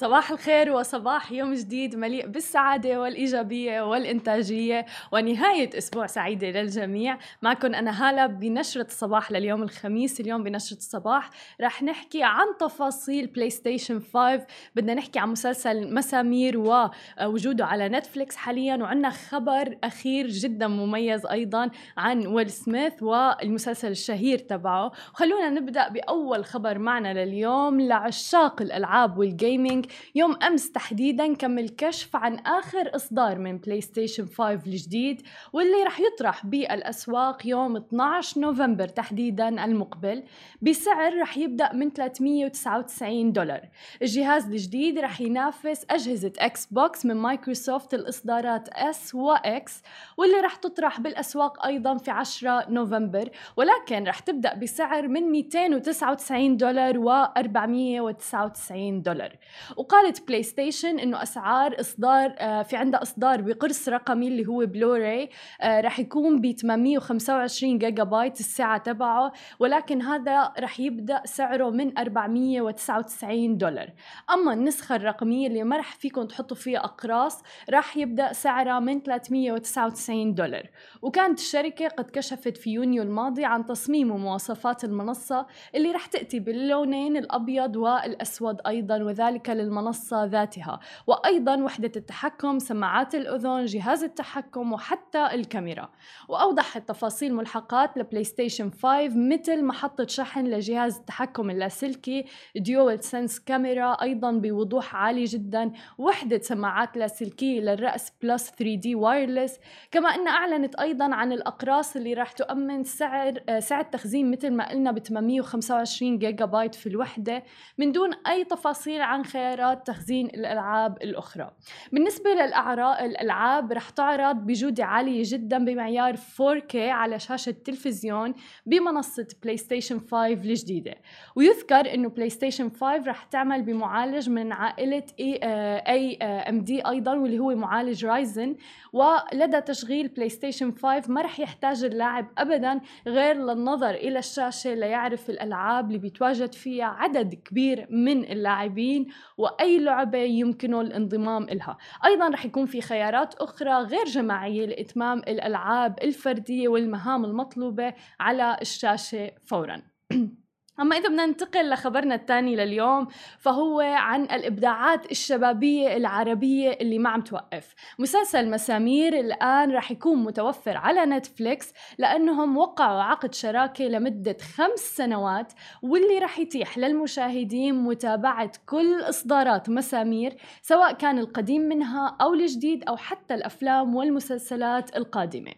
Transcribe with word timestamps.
صباح 0.00 0.30
الخير 0.30 0.72
وصباح 0.72 1.32
يوم 1.32 1.54
جديد 1.54 1.96
مليء 1.96 2.26
بالسعادة 2.26 3.00
والإيجابية 3.00 3.80
والإنتاجية 3.80 4.86
ونهاية 5.12 5.78
أسبوع 5.78 6.06
سعيدة 6.06 6.50
للجميع. 6.50 7.18
معكم 7.42 7.74
أنا 7.74 8.08
هالة 8.08 8.26
بنشرة 8.26 8.86
الصباح 8.86 9.32
لليوم 9.32 9.62
الخميس. 9.62 10.20
اليوم 10.20 10.42
بنشرة 10.42 10.76
الصباح 10.76 11.30
رح 11.60 11.82
نحكي 11.82 12.22
عن 12.22 12.46
تفاصيل 12.60 13.26
بلاي 13.26 13.50
ستيشن 13.50 14.00
5 14.00 14.46
بدنا 14.74 14.94
نحكي 14.94 15.18
عن 15.18 15.28
مسلسل 15.28 15.94
مسامير 15.94 16.58
ووجوده 16.58 17.66
على 17.66 17.88
نتفليكس 17.88 18.36
حاليا. 18.36 18.76
وعندنا 18.76 19.10
خبر 19.10 19.78
أخير 19.84 20.26
جدا 20.26 20.66
مميز 20.68 21.26
أيضا 21.26 21.70
عن 21.96 22.26
ويل 22.26 22.50
سميث 22.50 23.02
والمسلسل 23.02 23.90
الشهير 23.90 24.38
تبعه. 24.38 24.92
خلونا 25.12 25.50
نبدأ 25.50 25.88
بأول 25.88 26.44
خبر 26.44 26.78
معنا 26.78 27.24
لليوم. 27.24 27.80
لعشاق 27.80 28.62
الألعاب 28.62 29.18
وال 29.18 29.35
gaming 29.35 29.85
يوم 30.14 30.36
أمس 30.42 30.72
تحديدا 30.72 31.34
تم 31.34 31.68
الكشف 31.68 32.16
عن 32.16 32.38
آخر 32.38 32.90
إصدار 32.94 33.38
من 33.38 33.58
بلاي 33.58 33.80
ستيشن 33.80 34.26
5 34.26 34.52
الجديد 34.66 35.22
واللي 35.52 35.82
رح 35.86 36.00
يطرح 36.00 36.46
بالأسواق 36.46 37.46
يوم 37.46 37.76
12 37.76 38.40
نوفمبر 38.40 38.88
تحديدا 38.88 39.64
المقبل 39.64 40.22
بسعر 40.62 41.20
رح 41.20 41.36
يبدأ 41.36 41.72
من 41.72 41.90
399 41.90 43.32
دولار. 43.32 43.68
الجهاز 44.02 44.46
الجديد 44.46 44.98
رح 44.98 45.20
ينافس 45.20 45.86
أجهزة 45.90 46.32
أكس 46.38 46.66
بوكس 46.66 47.06
من 47.06 47.16
مايكروسوفت 47.16 47.94
الإصدارات 47.94 48.68
S 48.68 49.14
و 49.14 49.36
X 49.36 49.72
واللي 50.16 50.40
رح 50.40 50.56
تطرح 50.56 51.00
بالأسواق 51.00 51.66
أيضا 51.66 51.96
في 51.96 52.10
10 52.10 52.70
نوفمبر 52.70 53.30
ولكن 53.56 54.04
رح 54.04 54.18
تبدأ 54.18 54.54
بسعر 54.54 55.08
من 55.08 55.22
299 55.30 56.56
دولار 56.56 56.98
و 56.98 57.10
499 57.10 59.02
دولار. 59.02 59.36
وقالت 59.76 60.28
بلاي 60.28 60.42
ستيشن 60.42 60.98
إنه 60.98 61.22
أسعار 61.22 61.80
إصدار 61.80 62.34
آه 62.38 62.62
في 62.62 62.76
عندها 62.76 63.02
إصدار 63.02 63.40
بقرص 63.40 63.88
رقمي 63.88 64.28
اللي 64.28 64.46
هو 64.46 64.66
بلوراي 64.66 65.30
آه 65.60 65.80
رح 65.80 65.98
يكون 65.98 66.40
ب 66.40 66.52
825 66.52 67.78
جيجا 67.78 68.04
بايت 68.04 68.40
السعه 68.40 68.78
تبعه 68.78 69.32
ولكن 69.58 70.02
هذا 70.02 70.52
رح 70.58 70.80
يبدأ 70.80 71.22
سعره 71.24 71.70
من 71.70 71.98
499 71.98 73.58
دولار. 73.58 73.90
أما 74.30 74.52
النسخة 74.52 74.96
الرقمية 74.96 75.46
اللي 75.46 75.64
ما 75.64 75.76
رح 75.76 75.94
فيكم 75.94 76.22
تحطوا 76.22 76.56
فيها 76.56 76.78
أقراص 76.84 77.42
رح 77.70 77.96
يبدأ 77.96 78.32
سعرها 78.32 78.80
من 78.80 79.00
399 79.02 80.34
دولار. 80.34 80.70
وكانت 81.02 81.38
الشركة 81.38 81.88
قد 81.88 82.10
كشفت 82.10 82.56
في 82.56 82.70
يونيو 82.70 83.02
الماضي 83.02 83.44
عن 83.44 83.66
تصميم 83.66 84.10
ومواصفات 84.10 84.84
المنصة 84.84 85.46
اللي 85.74 85.92
رح 85.92 86.06
تأتي 86.06 86.40
باللونين 86.40 87.16
الأبيض 87.16 87.76
والأسود 87.76 88.60
أيضا 88.66 89.02
وذلك 89.02 89.50
للمنصة 89.66 90.24
ذاتها. 90.24 90.80
وأيضا 91.06 91.56
وحدة 91.62 91.92
التحكم 91.96 92.58
سماعات 92.58 93.14
الأذن 93.14 93.64
جهاز 93.64 94.04
التحكم 94.04 94.72
وحتى 94.72 95.26
الكاميرا. 95.34 95.88
وأوضحت 96.28 96.88
تفاصيل 96.88 97.34
ملحقات 97.34 97.98
لبلاي 97.98 98.24
ستيشن 98.24 98.70
5 98.70 99.08
مثل 99.16 99.64
محطة 99.64 100.06
شحن 100.06 100.46
لجهاز 100.46 100.96
التحكم 100.96 101.50
اللاسلكي 101.50 102.24
DualSense 102.56 103.40
كاميرا 103.40 103.92
أيضا 104.02 104.32
بوضوح 104.32 104.96
عالي 104.96 105.24
جدا 105.24 105.72
وحدة 105.98 106.38
سماعات 106.40 106.96
لاسلكية 106.96 107.60
للرأس 107.60 108.12
Pulse 108.22 108.50
3D 108.50 108.94
wireless 108.94 109.58
كما 109.90 110.08
أن 110.08 110.28
أعلنت 110.28 110.74
أيضا 110.74 111.14
عن 111.14 111.32
الأقراص 111.32 111.96
اللي 111.96 112.14
راح 112.14 112.32
تؤمن 112.32 112.84
سعر 112.84 113.40
سعر 113.58 113.80
التخزين 113.80 114.30
مثل 114.30 114.50
ما 114.50 114.68
قلنا 114.70 114.92
ب 114.92 114.98
825 114.98 116.18
جيجا 116.18 116.44
بايت 116.44 116.74
في 116.74 116.88
الوحدة. 116.88 117.42
من 117.78 117.92
دون 117.92 118.10
أي 118.26 118.44
تفاصيل 118.44 119.02
عن 119.02 119.24
خيارات 119.56 119.86
تخزين 119.86 120.26
الألعاب 120.26 120.96
الأخرى. 121.02 121.50
بالنسبة 121.92 122.30
للألعاب 122.30 123.72
رح 123.72 123.90
تعرض 123.90 124.36
بجودة 124.36 124.84
عالية 124.84 125.22
جدا 125.24 125.64
بمعيار 125.64 126.16
4K 126.16 126.74
على 126.76 127.18
شاشة 127.18 127.50
التلفزيون 127.50 128.34
بمنصة 128.66 129.26
بلاي 129.42 129.56
ستيشن 129.56 129.98
5 129.98 130.26
الجديدة. 130.26 130.94
ويذكر 131.36 131.94
أنه 131.94 132.08
بلاي 132.08 132.30
ستيشن 132.30 132.70
5 132.70 132.96
رح 133.06 133.24
تعمل 133.24 133.62
بمعالج 133.62 134.30
من 134.30 134.52
عائلة 134.52 135.02
AMD 135.20 136.88
أيضا 136.88 137.14
واللي 137.14 137.38
هو 137.38 137.54
معالج 137.54 138.04
Ryzen 138.04 138.56
ولدى 138.92 139.60
تشغيل 139.60 140.08
بلاي 140.08 140.28
ستيشن 140.28 140.72
5 140.72 141.12
ما 141.12 141.22
رح 141.22 141.40
يحتاج 141.40 141.84
اللاعب 141.84 142.26
أبدا 142.38 142.80
غير 143.06 143.36
للنظر 143.36 143.90
إلى 143.90 144.18
الشاشة 144.18 144.74
ليعرف 144.74 145.30
الألعاب 145.30 145.86
اللي 145.86 145.98
بيتواجد 145.98 146.54
فيها 146.54 146.86
عدد 146.86 147.34
كبير 147.34 147.86
من 147.90 148.24
اللاعبين. 148.24 149.06
وأي 149.46 149.78
لعبة 149.78 150.18
يمكنه 150.18 150.80
الانضمام 150.80 151.44
لها 151.44 151.78
أيضا 152.04 152.28
رح 152.28 152.44
يكون 152.44 152.66
في 152.66 152.80
خيارات 152.80 153.34
أخرى 153.34 153.72
غير 153.72 154.04
جماعية 154.04 154.66
لإتمام 154.66 155.18
الألعاب 155.18 155.98
الفردية 156.02 156.68
والمهام 156.68 157.24
المطلوبة 157.24 157.94
على 158.20 158.56
الشاشة 158.60 159.30
فورا. 159.44 159.82
أما 160.80 160.96
إذا 160.96 161.08
بدنا 161.08 161.26
ننتقل 161.26 161.70
لخبرنا 161.70 162.14
الثاني 162.14 162.56
لليوم 162.56 163.06
فهو 163.38 163.80
عن 163.80 164.22
الإبداعات 164.22 165.10
الشبابية 165.10 165.96
العربية 165.96 166.70
اللي 166.70 166.98
ما 166.98 167.10
عم 167.10 167.20
توقف. 167.20 167.74
مسلسل 167.98 168.50
مسامير 168.50 169.20
الآن 169.20 169.72
رح 169.72 169.90
يكون 169.90 170.24
متوفر 170.24 170.76
على 170.76 171.06
نتفليكس 171.06 171.72
لأنهم 171.98 172.56
وقعوا 172.56 173.02
عقد 173.02 173.34
شراكة 173.34 173.84
لمدة 173.84 174.36
خمس 174.54 174.78
سنوات 174.78 175.52
واللي 175.82 176.18
رح 176.18 176.38
يتيح 176.38 176.78
للمشاهدين 176.78 177.74
متابعة 177.74 178.52
كل 178.66 179.00
إصدارات 179.00 179.70
مسامير 179.70 180.36
سواء 180.62 180.92
كان 180.92 181.18
القديم 181.18 181.62
منها 181.62 182.16
أو 182.20 182.34
الجديد 182.34 182.84
أو 182.88 182.96
حتى 182.96 183.34
الأفلام 183.34 183.94
والمسلسلات 183.94 184.96
القادمة. 184.96 185.52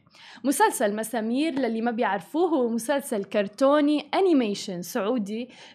مسلسل 0.44 0.96
مسامير 0.96 1.52
للي 1.54 1.80
ما 1.80 1.90
بيعرفوه 1.90 2.48
هو 2.48 2.68
مسلسل 2.68 3.24
كرتوني 3.24 4.08
animation 4.14 4.82
سعودي. 4.82 5.07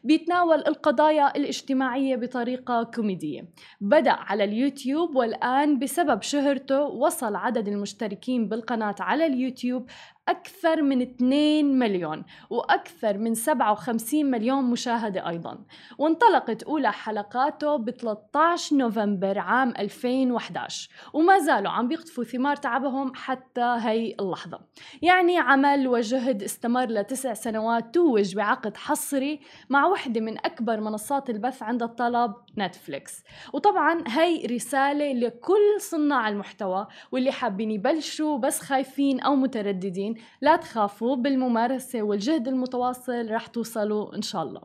بيتناول 0.04 0.58
القضايا 0.68 1.36
الاجتماعية 1.36 2.16
بطريقة 2.16 2.84
كوميدية. 2.84 3.46
بدأ 3.82 4.12
على 4.12 4.44
اليوتيوب 4.44 5.16
والآن 5.16 5.80
بسبب 5.80 6.22
شهرته 6.22 6.82
وصل 6.82 7.36
عدد 7.36 7.68
المشتركين 7.68 8.50
بالقناة 8.50 8.96
على 9.00 9.26
اليوتيوب 9.26 9.90
أكثر 10.30 10.82
من 10.82 11.02
2 11.02 11.80
مليون 11.80 12.24
وأكثر 12.50 13.18
من 13.18 13.34
57 13.36 14.26
مليون 14.26 14.64
مشاهدة 14.64 15.30
أيضا. 15.30 15.58
وانطلقت 15.98 16.64
أولى 16.64 16.92
حلقاته 16.92 17.76
ب 17.76 17.90
13 17.90 18.76
نوفمبر 18.76 19.40
عام 19.40 19.74
2011 19.80 20.90
وما 21.14 21.40
زالوا 21.40 21.72
عم 21.72 21.88
بيقطفوا 21.88 22.24
ثمار 22.24 22.56
تعبهم 22.56 23.12
حتى 23.16 23.78
هي 23.80 24.16
اللحظة. 24.20 24.60
يعني 25.02 25.38
عمل 25.38 25.88
وجهد 25.88 26.44
استمر 26.44 26.86
لتسع 26.86 27.34
سنوات 27.34 27.94
توج 27.94 28.36
بعقد 28.36 28.78
حصري 28.78 29.23
مع 29.70 29.86
وحدة 29.88 30.22
من 30.22 30.38
أكبر 30.38 30.80
منصات 30.80 31.30
البث 31.30 31.64
عند 31.64 31.84
الطلب 31.84 32.34
نتفليكس 32.58 33.24
وطبعا 33.54 34.04
هي 34.08 34.46
رسالة 34.46 35.14
لكل 35.14 35.82
صناع 35.82 36.30
المحتوى 36.30 36.88
واللي 37.12 37.32
حابين 37.32 37.72
يبلشوا 37.72 38.38
بس 38.38 38.60
خايفين 38.60 39.20
أو 39.20 39.36
مترددين 39.36 40.16
لا 40.42 40.56
تخافوا 40.56 41.16
بالممارسة 41.16 42.02
والجهد 42.02 42.48
المتواصل 42.48 43.32
رح 43.32 43.48
توصلوا 43.48 44.16
إن 44.16 44.22
شاء 44.22 44.44
الله. 44.44 44.62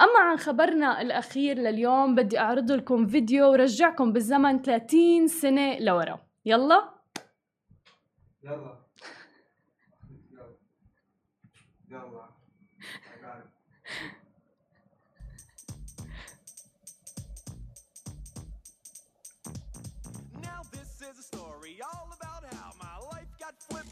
أما 0.00 0.20
عن 0.20 0.36
خبرنا 0.36 1.00
الأخير 1.00 1.58
لليوم 1.58 2.14
بدي 2.14 2.38
أعرض 2.38 2.72
لكم 2.72 3.06
فيديو 3.06 3.50
ورجعكم 3.50 4.12
بالزمن 4.12 4.62
30 4.62 5.26
سنة 5.28 5.78
لورا. 5.78 6.20
يلا؟ 6.44 6.90
يلا. 8.44 8.86
يلا. 10.30 10.56
Now 11.88 12.25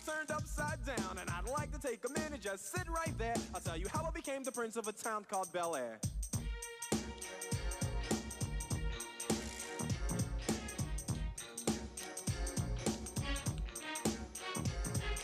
turned 0.04 0.30
upside 0.30 0.84
down, 0.84 1.18
and 1.18 1.30
I'd 1.30 1.50
like 1.50 1.72
to 1.72 1.80
take 1.80 2.04
a 2.04 2.12
minute, 2.12 2.40
just 2.42 2.72
sit 2.74 2.88
right 2.88 3.16
there. 3.18 3.34
I'll 3.54 3.60
tell 3.60 3.76
you 3.76 3.86
how 3.92 4.04
I 4.04 4.10
became 4.10 4.42
the 4.42 4.52
prince 4.52 4.76
of 4.76 4.86
a 4.88 4.92
town 4.92 5.24
called 5.30 5.52
Bel 5.52 5.76
Air. 5.76 5.98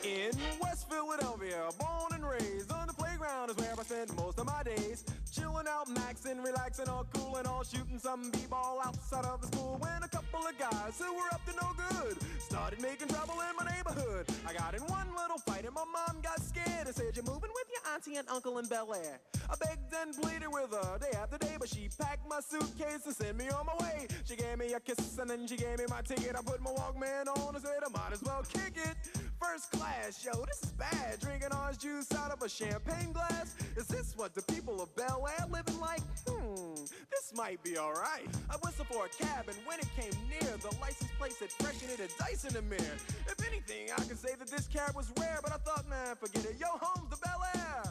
In 0.03 0.31
West 0.63 0.89
Philadelphia, 0.89 1.69
born 1.79 2.13
and 2.15 2.25
raised 2.25 2.73
on 2.73 2.87
the 2.87 2.95
playground 2.95 3.51
is 3.51 3.57
where 3.57 3.75
I 3.79 3.83
spend 3.83 4.17
most 4.17 4.39
of 4.39 4.47
my 4.47 4.63
days. 4.63 5.05
Chilling 5.31 5.67
out, 5.69 5.89
maxing 5.89 6.43
Relaxing, 6.45 6.89
all 6.89 7.07
cool 7.15 7.31
all 7.47 7.63
shooting 7.63 7.99
some 7.99 8.31
b-ball 8.31 8.81
outside 8.85 9.25
of 9.27 9.41
the 9.41 9.47
school 9.49 9.77
when 9.81 10.03
a 10.03 10.09
couple 10.09 10.41
of 10.41 10.59
guys 10.59 10.99
who 10.99 11.13
were 11.15 11.29
up 11.33 11.45
to 11.45 11.53
no 11.53 11.69
good 11.77 12.17
started 12.51 12.83
making 12.83 13.07
trouble 13.07 13.39
in 13.47 13.55
my 13.57 13.71
neighborhood. 13.71 14.27
I 14.45 14.53
got 14.53 14.75
in 14.75 14.83
one 14.83 15.07
little 15.15 15.39
fight 15.39 15.65
and 15.65 15.75
my 15.75 15.85
mom 15.85 16.21
got 16.21 16.43
scared 16.43 16.87
and 16.87 16.95
said, 16.95 17.15
"You're 17.15 17.25
moving 17.25 17.53
with 17.55 17.69
your 17.75 17.95
auntie 17.95 18.17
and 18.17 18.29
uncle 18.29 18.59
in 18.59 18.67
Bel 18.67 18.93
Air." 18.93 19.21
I 19.49 19.55
begged 19.55 19.95
and 19.95 20.13
pleaded 20.21 20.49
with 20.49 20.73
her 20.73 20.99
day 20.99 21.17
after 21.17 21.39
day, 21.39 21.57
but 21.61 21.69
she 21.69 21.89
packed 21.97 22.29
my 22.29 22.41
suitcase 22.41 23.07
and 23.07 23.15
sent 23.15 23.37
me 23.39 23.49
on 23.51 23.67
my 23.67 23.77
way. 23.85 24.09
She 24.25 24.35
gave 24.35 24.59
me 24.59 24.73
a 24.73 24.81
kiss 24.81 25.17
and 25.19 25.31
then 25.31 25.47
she 25.47 25.57
gave 25.57 25.79
me 25.79 25.85
my 25.89 26.03
ticket. 26.03 26.35
I 26.37 26.43
put 26.43 26.61
my 26.61 26.73
Walkman 26.73 27.29
on 27.29 27.55
and 27.55 27.63
said 27.63 27.81
I 27.87 27.91
might 27.91 28.13
as 28.13 28.23
well 28.23 28.43
kick 28.43 28.75
it. 28.77 28.97
First 29.41 29.71
class, 29.71 30.25
yo, 30.25 30.33
this 30.45 30.61
is 30.65 30.73
bad. 30.73 31.21
Drinking 31.21 31.53
orange 31.53 31.79
juice 31.79 32.13
out 32.15 32.33
of 32.33 32.43
a 32.43 32.49
champagne 32.49 33.13
glass. 33.13 33.55
Is 33.77 33.87
this 33.87 34.15
what 34.17 34.35
the 34.35 34.43
people 34.53 34.83
of 34.83 34.95
Bel 34.97 35.25
Air 35.39 35.47
living 35.49 35.79
like? 35.79 36.03
Hmm, 36.29 36.70
this 37.11 37.33
might 37.35 37.63
be 37.63 37.79
alright. 37.79 38.27
I 38.51 38.57
whistled 38.65 38.89
for 38.89 39.07
a 39.07 39.09
cab, 39.09 39.49
and 39.49 39.57
when 39.65 39.79
it 39.79 39.89
came 39.97 40.13
near, 40.29 40.57
the 40.59 40.75
license 40.81 41.11
plate 41.19 41.33
said 41.33 41.53
fresh 41.53 41.83
and 41.83 41.91
it 41.91 41.99
had 42.01 42.11
dice 42.19 42.45
in 42.45 42.55
the 42.55 42.63
mirror. 42.63 42.97
If 43.27 43.47
anything, 43.47 43.89
I 43.97 44.03
could 44.03 44.19
say 44.19 44.35
that 44.39 44.49
this 44.49 44.67
cab 44.69 44.95
was 44.95 45.13
rare, 45.19 45.41
but 45.43 45.53
I 45.53 45.57
thought, 45.57 45.89
man, 45.89 46.17
forget 46.17 46.45
it. 46.45 46.57
Yo, 46.59 46.67
home's 46.81 47.11
the 47.11 47.17
Bel 47.17 47.43
Air. 47.55 47.83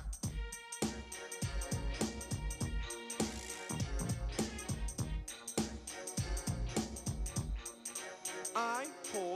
I 8.55 8.87
pulled 9.13 9.28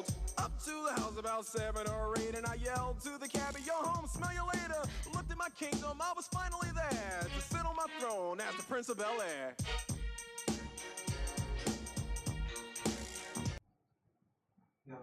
about 1.24 1.46
seven 1.46 1.88
or 1.88 2.14
eight, 2.18 2.36
and 2.36 2.46
I 2.46 2.56
yelled 2.56 3.00
to 3.00 3.18
the 3.18 3.30
cabbie, 3.30 3.62
Yo, 3.66 3.72
home, 3.76 4.06
smell 4.08 4.34
you 4.34 4.46
later. 4.46 4.82
Looked 5.14 5.32
at 5.32 5.38
my 5.38 5.48
kingdom, 5.58 6.02
I 6.02 6.12
was 6.18 6.28
finally 6.28 6.68
there 6.76 7.22
to 7.24 7.42
sit 7.42 7.66
on 7.66 7.78
my 7.78 7.86
throne 7.98 8.42
as 8.42 8.54
the 8.58 8.64
Prince 8.64 8.90
of 8.90 8.98
Bel 8.98 9.22
Air. 9.22 9.56
Yeah. 14.86 14.96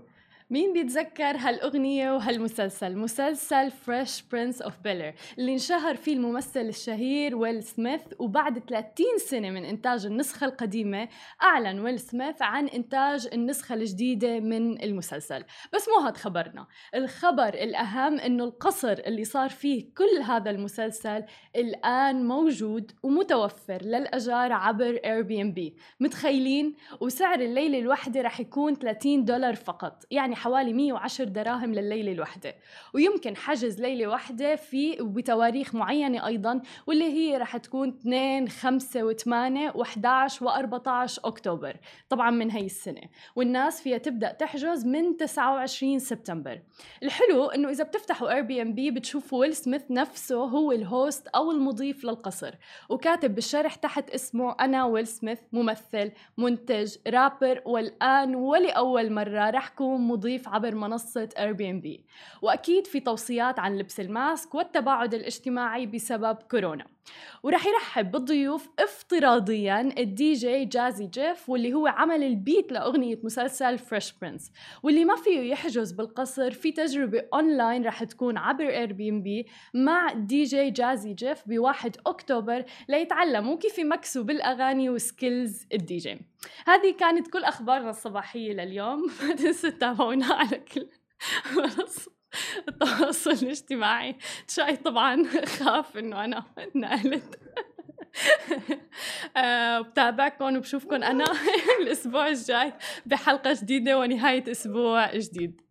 مين 0.51 0.73
بيتذكر 0.73 1.37
هالأغنية 1.37 2.13
وهالمسلسل؟ 2.13 2.97
مسلسل 2.97 3.71
Fresh 3.71 4.23
Prince 4.33 4.63
of 4.63 4.79
Bel-Air 4.85 5.13
اللي 5.39 5.53
انشهر 5.53 5.95
فيه 5.95 6.15
الممثل 6.15 6.61
الشهير 6.61 7.37
ويل 7.37 7.63
سميث 7.63 8.03
وبعد 8.19 8.59
30 8.59 9.07
سنة 9.19 9.51
من 9.51 9.65
إنتاج 9.65 10.07
النسخة 10.07 10.45
القديمة 10.45 11.09
أعلن 11.43 11.81
ويل 11.81 12.01
سميث 12.01 12.43
عن 12.43 12.69
إنتاج 12.69 13.29
النسخة 13.33 13.75
الجديدة 13.75 14.41
من 14.41 14.83
المسلسل. 14.83 15.45
بس 15.75 15.89
مو 15.89 16.07
هاد 16.07 16.17
خبرنا 16.17 16.67
الخبر 16.95 17.49
الأهم 17.49 18.21
إنه 18.21 18.45
القصر 18.45 18.93
اللي 19.07 19.25
صار 19.25 19.49
فيه 19.49 19.95
كل 19.95 20.23
هذا 20.23 20.51
المسلسل 20.51 21.25
الآن 21.57 22.25
موجود 22.25 22.93
ومتوفر 23.03 23.83
للأجار 23.83 24.53
عبر 24.53 25.01
Airbnb 25.05 25.77
متخيلين؟ 26.01 26.75
وسعر 27.01 27.41
الليلة 27.41 27.79
الواحدة 27.79 28.21
رح 28.21 28.41
يكون 28.41 28.75
30 28.75 29.25
دولار 29.25 29.55
فقط 29.55 30.05
يعني 30.11 30.40
حوالي 30.41 30.73
110 30.73 31.25
دراهم 31.25 31.75
لليلة 31.75 32.13
الواحدة 32.13 32.55
ويمكن 32.95 33.37
حجز 33.37 33.81
ليلة 33.81 34.07
واحدة 34.07 34.57
في 34.57 34.97
بتواريخ 35.01 35.75
معينة 35.75 36.27
أيضا 36.27 36.61
واللي 36.87 37.05
هي 37.05 37.37
رح 37.37 37.57
تكون 37.57 37.89
2 37.89 38.49
5 38.49 39.13
و8 39.13 39.73
و11 39.75 40.33
و14 40.33 41.25
أكتوبر 41.25 41.77
طبعا 42.09 42.31
من 42.31 42.51
هي 42.51 42.67
السنة. 42.67 43.01
والناس 43.37 43.83
فيها 43.83 43.99
تبدأ 43.99 44.33
تحجز 44.33 44.87
من 44.87 45.17
29 45.17 45.99
سبتمبر. 45.99 46.61
الحلو 47.03 47.47
إنه 47.47 47.69
إذا 47.69 47.85
بتفتحوا 47.85 48.35
Airbnb 48.35 48.91
بتشوفوا 48.91 49.41
ويل 49.41 49.57
سميث 49.57 49.83
نفسه 49.91 50.37
هو 50.37 50.73
ال 50.73 50.84
host 50.84 51.29
أو 51.29 51.51
المضيف 51.51 52.05
للقصر. 52.05 52.55
وكاتب 52.89 53.35
بالشرح 53.35 53.75
تحت 53.75 54.11
اسمه 54.11 54.57
أنا 54.61 54.85
ويل 54.85 55.07
سميث 55.07 55.39
ممثل 55.53 56.13
منتج 56.39 56.97
رابر 57.07 57.63
والآن 57.67 58.35
ولأول 58.35 59.13
مرة 59.13 59.51
رح 59.51 59.69
كون 59.69 60.01
مضيف 60.01 60.30
عبر 60.49 60.75
Airbnb 61.39 62.05
وأكيد 62.43 62.87
في 62.87 63.01
توصيات 63.01 63.59
عن 63.59 63.79
لبس 63.79 64.01
ال 64.01 64.12
mask 64.12 64.55
والتباعد 64.55 65.15
الاجتماعي 65.15 65.87
بسبب 65.87 66.37
كورونا. 66.51 66.87
ورح 67.43 67.67
يرحب 67.67 68.11
بالضيوف 68.11 68.69
افتراضيا 68.79 69.81
ال 69.81 70.33
DJ 70.33 70.65
Jazzy 70.65 71.07
Jeff 71.07 71.49
واللي 71.49 71.75
هو 71.75 71.87
عمل 71.87 72.23
ال 72.23 72.33
beat 72.33 72.73
لأغنية 72.73 73.21
مسلسل 73.23 73.79
Fresh 73.79 74.13
Prince 74.13 74.53
واللي 74.83 75.05
ما 75.05 75.17
فيه 75.17 75.41
يحجز 75.41 75.93
بالقصر 75.93 76.51
في 76.51 76.73
تجربة 76.73 77.23
أونلاين 77.35 77.85
رح 77.85 78.05
تكون 78.05 78.39
عبر 78.39 78.69
Airbnb 78.69 79.47
مع 79.75 80.13
DJ 80.13 80.71
Jazzy 80.71 81.15
Jeff 81.15 81.43
ب 81.47 81.59
1 81.59 81.97
أكتوبر 82.07 82.65
ليتعلموا 82.89 83.57
كيف 83.57 83.79
يمكسوا 83.79 84.23
بالأغاني 84.23 84.91
و 84.91 85.02
skills 85.02 85.67
ال 85.73 85.97
DJ. 85.97 86.19
هذه 86.67 86.95
كانت 86.99 87.29
كل 87.29 87.45
أخبارنا 87.45 87.91
الصباحية 87.91 88.53
لليوم. 88.53 89.07
ما 89.23 89.35
تنسوا 89.35 89.71
تتابعونا 89.71 90.27
على 90.27 90.59
كل 90.59 90.89
منصات 91.57 92.20
التواصل 92.69 93.31
الاجتماعي. 93.31 94.17
شاي 94.49 94.77
طبعا 94.77 95.25
خاف 95.59 95.97
إنه 95.97 96.25
أنا 96.25 96.45
نقلت. 96.75 97.41
آه، 99.37 99.81
بتابعكم 99.81 100.57
وبشوفكم 100.57 101.03
أنا 101.03 101.25
الأسبوع 101.83 102.29
الجاي 102.29 102.73
بحلقة 103.07 103.53
جديدة 103.63 103.99
ونهاية 103.99 104.51
أسبوع 104.51 105.17
جديد. 105.17 105.70